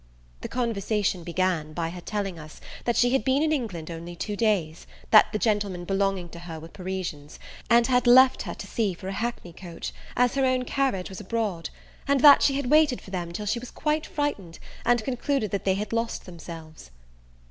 [0.39, 4.35] The conversation began, by her telling us, that she had been in England only two
[4.35, 7.37] days; that the gentlemen belonging to her were Parisians,
[7.69, 11.19] and had left her to see for a hackney coach, as her own carriage was
[11.21, 11.69] abroad;
[12.07, 15.65] and that she had waited for them till she was quite frightened, and concluded that
[15.65, 16.89] they had lost themselves.